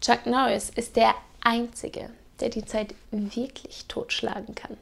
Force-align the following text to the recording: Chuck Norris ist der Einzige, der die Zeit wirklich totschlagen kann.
Chuck 0.00 0.26
Norris 0.26 0.70
ist 0.70 0.96
der 0.96 1.14
Einzige, 1.40 2.10
der 2.40 2.50
die 2.50 2.64
Zeit 2.64 2.94
wirklich 3.10 3.86
totschlagen 3.88 4.54
kann. 4.54 4.76